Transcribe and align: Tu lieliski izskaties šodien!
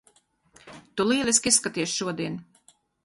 Tu 0.95 1.05
lieliski 1.09 1.53
izskaties 1.53 1.93
šodien! 1.99 2.41